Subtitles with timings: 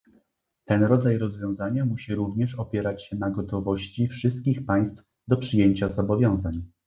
[0.65, 6.63] Ten rodzaj rozwiązania musi również opierać się na gotowości wszystkich państw do przyjęcia zobowiązań